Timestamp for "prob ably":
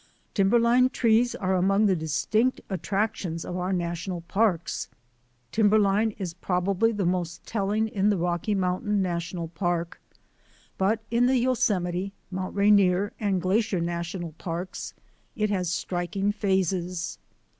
6.33-6.91